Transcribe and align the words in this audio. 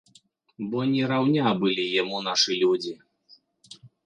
Бо 0.71 0.79
не 0.93 1.03
раўня 1.11 1.51
былі 1.61 1.85
яму 2.01 2.17
нашы 2.29 2.57
людзі. 2.63 2.97